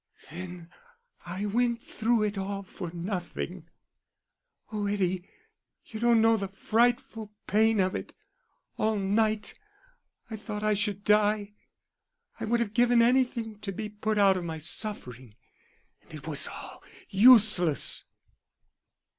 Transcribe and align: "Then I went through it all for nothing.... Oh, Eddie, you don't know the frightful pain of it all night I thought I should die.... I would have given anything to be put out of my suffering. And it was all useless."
"Then 0.31 0.71
I 1.27 1.45
went 1.45 1.83
through 1.83 2.23
it 2.23 2.35
all 2.35 2.63
for 2.63 2.89
nothing.... 2.91 3.69
Oh, 4.71 4.87
Eddie, 4.87 5.29
you 5.85 5.99
don't 5.99 6.21
know 6.21 6.37
the 6.37 6.47
frightful 6.47 7.31
pain 7.45 7.79
of 7.79 7.93
it 7.93 8.11
all 8.79 8.97
night 8.97 9.53
I 10.27 10.37
thought 10.37 10.63
I 10.63 10.73
should 10.73 11.03
die.... 11.03 11.53
I 12.39 12.45
would 12.45 12.61
have 12.61 12.73
given 12.73 13.03
anything 13.03 13.59
to 13.59 13.71
be 13.71 13.89
put 13.89 14.17
out 14.17 14.37
of 14.37 14.43
my 14.43 14.57
suffering. 14.57 15.35
And 16.01 16.15
it 16.15 16.25
was 16.27 16.47
all 16.47 16.81
useless." 17.09 18.05